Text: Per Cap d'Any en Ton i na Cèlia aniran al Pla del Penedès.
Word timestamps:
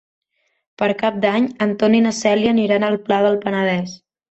Per 0.81 0.87
Cap 1.01 1.19
d'Any 1.25 1.45
en 1.67 1.75
Ton 1.85 1.99
i 1.99 2.01
na 2.07 2.15
Cèlia 2.23 2.55
aniran 2.57 2.89
al 2.91 3.01
Pla 3.07 3.23
del 3.29 3.41
Penedès. 3.47 3.97